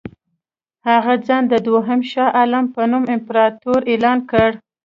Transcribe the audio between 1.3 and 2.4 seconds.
د دوهم شاه